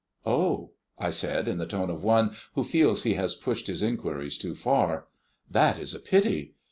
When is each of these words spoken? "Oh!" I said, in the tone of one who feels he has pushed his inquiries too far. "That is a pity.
"Oh!" 0.25 0.71
I 0.97 1.11
said, 1.11 1.47
in 1.47 1.59
the 1.59 1.67
tone 1.67 1.91
of 1.91 2.03
one 2.03 2.35
who 2.55 2.63
feels 2.63 3.03
he 3.03 3.13
has 3.13 3.35
pushed 3.35 3.67
his 3.67 3.83
inquiries 3.83 4.35
too 4.39 4.55
far. 4.55 5.05
"That 5.47 5.77
is 5.77 5.93
a 5.93 5.99
pity. 5.99 6.55